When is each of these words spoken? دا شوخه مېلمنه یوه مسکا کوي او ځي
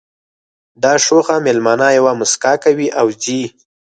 دا 0.83 0.93
شوخه 1.05 1.35
مېلمنه 1.45 1.87
یوه 1.97 2.11
مسکا 2.19 2.53
کوي 2.63 2.87
او 2.99 3.07
ځي 3.23 3.41